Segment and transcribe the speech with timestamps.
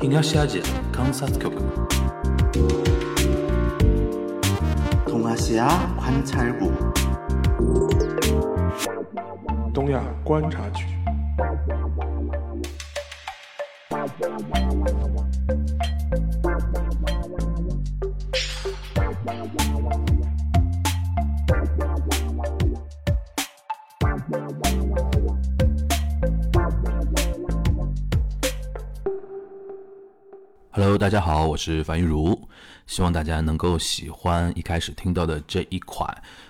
[0.00, 1.56] 東アジア観察局
[5.06, 6.72] 동아시아 관찰국
[9.72, 10.94] 东亚观察局。
[30.81, 32.47] Hello，大家好，我是樊玉茹，
[32.87, 36.09] 希望大家能够喜欢一开始听到的这一款，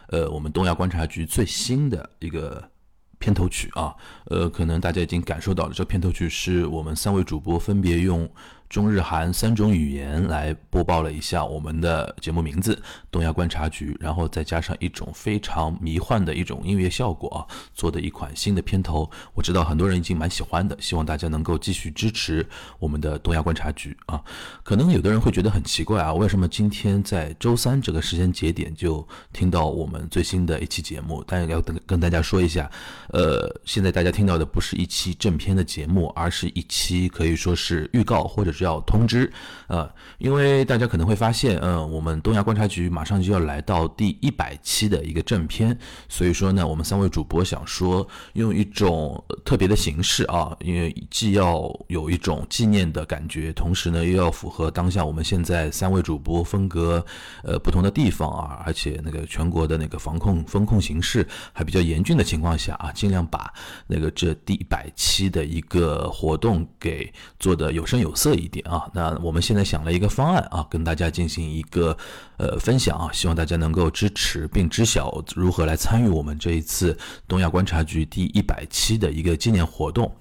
[0.10, 2.70] 呃，我们东亚观察局最新的一个
[3.18, 8.30] 片头曲啊，呃，可能大家已经感受到了，这片头曲是我们三位主播分别用
[8.70, 12.76] 中日韩三种语言来播报了一下我们的节目名字
[13.10, 17.42] 《东亚观察局》，然后再加上一种非常迷幻的一种音乐效果啊，
[17.74, 19.10] 做的一款新的片头。
[19.34, 24.22] 我知道很多人已经蛮喜欢的，希望大家能够继续支持我们的东亚观察局啊。
[24.62, 31.24] 可能有的人会觉得很奇怪啊，为什么今天在周三这个时间节点就听到我们最新的一期节目？
[31.26, 32.70] 但要跟跟大家说一下，
[33.08, 39.32] 呃，现在大家听到的不是一期正片的节目，而是一期可以说是预告或者是要通知，
[39.68, 45.78] 呃，因为大家可能会发现，嗯、我们东亚观察局马上就要来到第一百期的一个正片，
[46.10, 57.04] 所以说呢，我们三位主播想说用一种特别的形式啊，因为既要有一种纪念的感觉，同时呢又要符合当下我们现在三位主播风格
[57.44, 63.54] 呃不同的地方啊，而且那个全国的那个防控风控形势还比较严峻的情况下啊，尽量把
[63.88, 68.86] 那个这第一百期的一个活动给做的有声有色一点啊。
[68.94, 71.96] 那我们现在想了一个方案啊，跟大家进行一个
[72.36, 80.14] 呃分享啊，希望大家能够支持并知晓如何来参与我们这一次东亚观察局第一百期的一个纪念活动。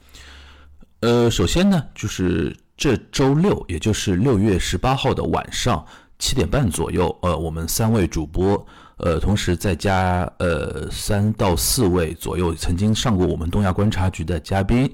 [1.01, 5.85] 呃，首先呢，就是这周六，也就是六月十八号的晚上
[6.19, 14.93] 七点半左右，呃，我们三位主播，呃，同时再加呃三到四位左右曾经上过我们东亚观察局的嘉宾，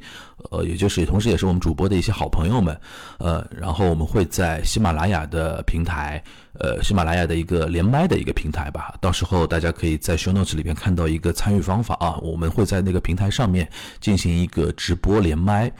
[0.50, 2.78] 呃，也就是同时也是我们主播的一些好朋友们，
[3.19, 6.22] 呃，然后我们会在喜马拉雅的平台，
[6.59, 13.69] 呃，喜马拉雅的一个连麦的一个平台吧，到时候大家可以在 show notes 里边看到一个参与方法啊，我们会在那个平台上面
[14.00, 15.71] 进行一个直播连麦，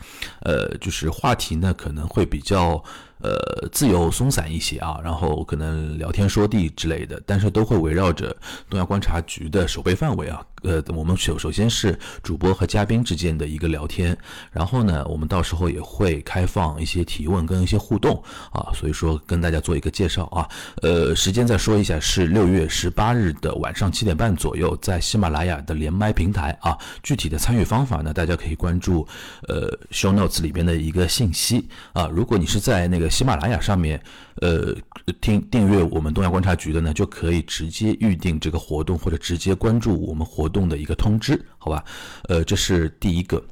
[0.41, 2.82] 呃，就是话题呢可能会比较。
[3.20, 3.32] 呃，
[3.72, 8.36] 自由松散一些啊，然后可能聊天说地之类的，但是都会围绕着
[8.69, 10.44] 东亚观察局的守备范围啊。
[10.62, 14.14] 呃，我们首首先是主播和嘉宾之间的一个聊天，
[14.54, 18.22] 然后呢，我们到时候也会开放一些提问跟一些互动
[18.53, 20.48] 啊，所以说跟大家做一个介绍啊。
[20.81, 26.78] 呃，时间再说一下，是六月十八日的晚上七点半左右，在喜马拉雅的连麦平台啊。
[27.03, 29.06] 具体的参与方法呢，大家可以关注
[29.48, 32.06] 呃 show notes 里边的一个信息啊。
[32.06, 34.00] 如果你是在那个喜马拉雅上面，
[34.37, 34.72] 呃，
[35.20, 41.84] 听订阅我们东亚观察局的呢，就可以直接预定这个活动，或者直接关注我们活动的一个通知，好吧？
[42.28, 43.43] 呃，这是第一个。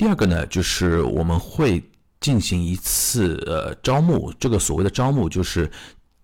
[0.00, 1.82] 第二个呢，就是我们会
[2.20, 5.70] 进行一次呃招募，这个所谓的招募就是。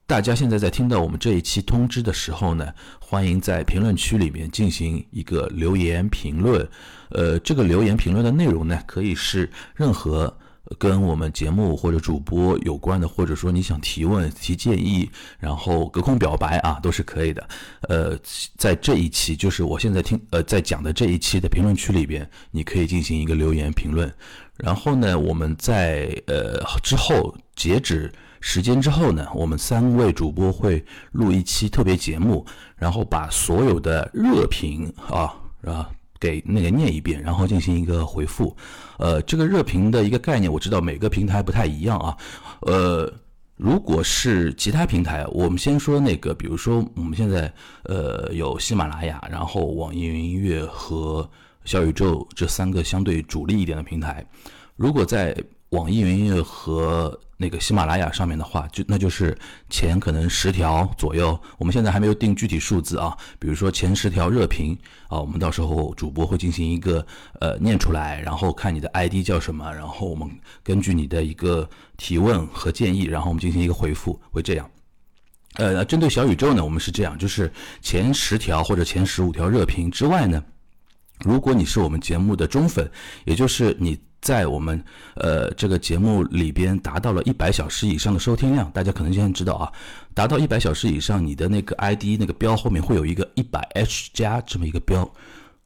[0.09, 6.67] 大家现在在听到我们这一期通知的时候呢，欢迎在评论区里面进行一个留言评论。
[7.11, 10.35] 呃，这个留言评论的内容呢，可以是任何
[10.79, 17.49] 跟我们节目或者主播有关的，或者说你想提问、提建议，然后隔空表白啊，都是可以的。
[17.89, 18.19] 呃，
[18.57, 24.13] 在这一期，就是我现在听呃在讲的这一期的评论区里边，你可以进行一个留言评论。
[24.57, 28.13] 然后呢，我们在呃之后截止。
[28.39, 35.35] 时间之后呢，我们三位主播会录一期特别节目，然后把所有的热评啊
[35.65, 35.91] 啊
[36.27, 38.57] 给那个念一遍，然后进行一个回复。
[38.99, 42.17] 呃，这个热评的一个概念，我知道每个平台不太一样啊。
[42.63, 43.13] 呃，
[43.57, 47.53] 如果是其他平台，我们先说那个，比如说我们现在
[47.85, 51.29] 呃有喜马拉雅，然后网易云音乐和
[51.65, 54.27] 小宇宙这三个相对主力一点的平台，
[54.75, 55.37] 如果在
[55.71, 59.37] 网易云音乐和那个喜马拉雅上面的话，就那就是
[59.69, 63.17] 前可能十条左右，我们现在还没有定具体数字啊。
[63.39, 67.05] 比如说前十条热评啊，我们到时候主播会进行一个
[67.41, 70.31] 呃念出来，然后看你的 ID 叫什么，然后我们
[70.63, 74.71] 根据你的一个提问和建议，然后我们进行一个回复，会这样。
[75.57, 77.53] 呃，针对小宇宙呢，我们是这样，就是
[77.83, 80.43] 前十条或者前十五条热评之外呢，
[81.21, 82.91] 如果你是我们节目的忠粉，
[83.25, 84.83] 也就是你在我们
[85.15, 89.73] 呃这个节目里边达到了一百小时以上的收听量，大家可能现在知道啊，
[90.15, 95.09] 达到一百小时以上，你的那个 ID 那个标后面会有一个一百 H 加这么一个标，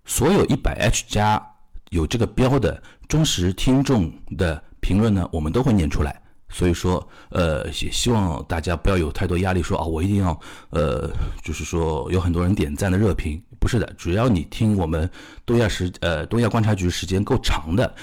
[0.04, 1.42] 所有一百 H 加
[1.90, 6.20] 有这个标的忠实听众的评论呢，我们都会念出来。
[6.52, 11.08] 所以说，呃，也希望大家不要有太多压力，说啊，我一定要，呃，
[11.44, 15.08] 就是说有很多人点赞的热评，不是的，只要你听我们
[15.46, 17.94] 东亚时，呃，东亚观察局时间够长的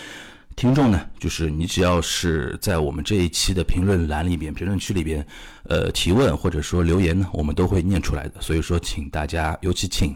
[0.57, 5.23] 听众呢，就是你只要是在我们这一期的评论栏里边、评论区里边，
[5.65, 8.41] 呃，提问或者说留言呢，我们都会念出来的。
[8.41, 10.15] 所以说，请大家，尤其请，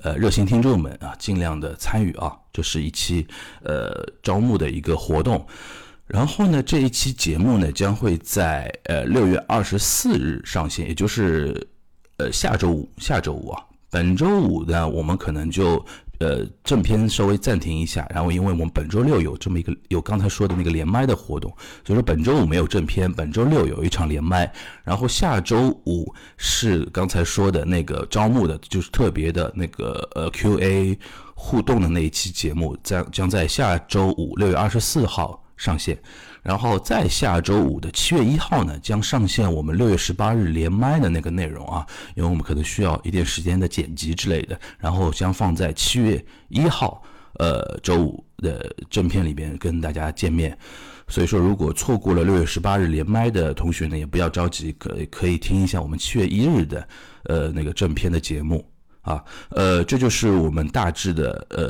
[0.00, 3.26] 呃，热心听众们啊，尽量的参与啊，这是一期，
[3.64, 5.46] 呃，招募的一个活动。
[6.06, 11.68] 然后呢，这一期节目呢将会在呃六月二十四日上线，也就是
[12.16, 13.62] 呃下周五，下周五啊。
[13.90, 15.84] 本周五呢，我们可能就
[16.22, 21.50] 呃正片稍微暂停一下，然后因为我们本周六有这么一个有刚才说的那个连麦的活动，
[21.84, 24.50] 所以说本周五没有正片，本周六有一场连麦，
[24.84, 30.96] 然后下周五是刚才说的那个招募的，就是特别的那个呃 Q&A
[31.34, 35.42] 互动的那一期节目，在将在下周五六月二十四号。
[35.62, 35.96] 上线，
[36.42, 41.86] 然后在下周五的七月一号呢，将上线我们六月十八日连麦的那个内容啊，
[42.16, 47.00] 因为我们可能需要一点时间的剪辑之类的，然后将放在七月一号，
[47.38, 50.58] 呃，周五的正片里边跟大家见面。
[51.06, 56.88] 所以说，如果错过了六月十八日连麦的同学呢，也不要着急，可可以听一下我们七月一日的，
[57.24, 58.68] 呃，那个正片的节目。
[59.02, 61.66] 啊，呃，这就是我们大致的，呃，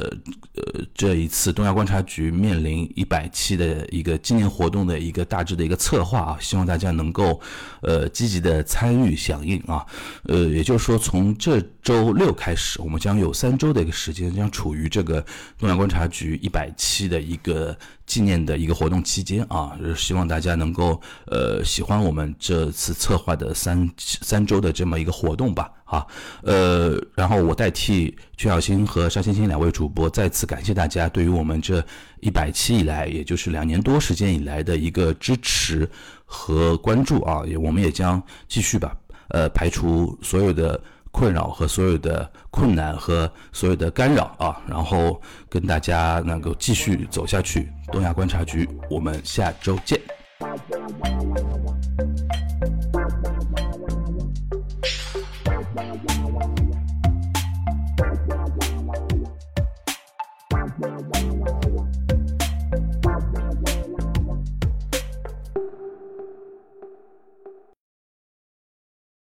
[0.55, 7.40] 呃，这一次东亚观察局面临一百期的一个纪念活动的一个大致的一个策划啊，希望大家能够，
[7.81, 9.84] 呃，积极的参与响应啊，
[10.25, 15.25] 呃，也就是说，从这周六开始，我们将有三周的一个时间，将处于这个
[15.58, 17.76] 东亚观察局一百期的一个。
[18.12, 26.06] 纪念的一个活动期间啊，希望大家能够呃喜欢我们这次策划的三三周的这么一个活动吧啊，
[26.43, 31.82] 呃，然后我代替曲小新和沙欣欣两位主播再次感谢大家对于我们这
[32.20, 35.88] 一百期以来，也就是两年多时间以来的一个支持
[36.26, 38.94] 和关注啊，也我们也将继续吧，
[39.29, 40.79] 呃，排除所有的。
[41.12, 47.70] 困扰和所有的困难和所有的干扰啊，然后跟大家能够继续走下去。
[47.93, 50.00] 东亚观察局，我们下周见。